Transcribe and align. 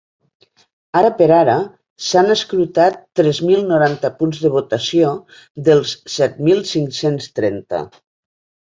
Ara 1.01 1.11
per 1.19 1.27
ara, 1.35 1.57
s’han 2.05 2.37
escrutat 2.37 2.97
tres 3.21 3.43
mil 3.51 3.63
noranta 3.75 4.13
punts 4.23 4.43
de 4.47 4.53
votació 4.59 5.15
dels 5.71 5.97
set 6.19 6.45
mil 6.51 6.69
cinc-cents 6.75 7.33
trenta. 7.41 7.89